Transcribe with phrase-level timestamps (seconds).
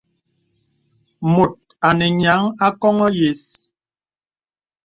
[1.33, 1.51] Mùt
[1.87, 3.43] anə nyìa àkoŋɔ̄ yə̀s.